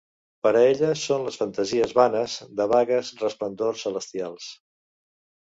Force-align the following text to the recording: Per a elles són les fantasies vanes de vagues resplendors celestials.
Per 0.45 0.51
a 0.51 0.61
elles 0.69 1.03
són 1.09 1.25
les 1.27 1.37
fantasies 1.41 1.93
vanes 1.99 2.39
de 2.61 2.67
vagues 2.73 3.13
resplendors 3.21 3.85
celestials. 3.87 4.51